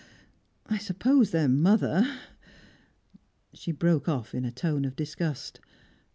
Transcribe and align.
I 0.65 0.79
suppose 0.79 1.29
their 1.29 1.47
mother" 1.47 2.11
She 3.53 3.71
broke 3.71 4.09
off 4.09 4.33
in 4.33 4.45
a 4.45 4.51
tone 4.51 4.83
of 4.83 4.95
disgust. 4.95 5.59